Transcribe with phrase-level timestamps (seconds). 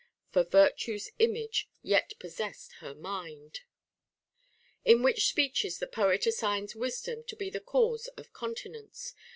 [0.31, 3.59] For virtue's image yet possessed her mind:
[4.21, 9.13] | in which speeches the poet assigns wisdom to be the cause of continence.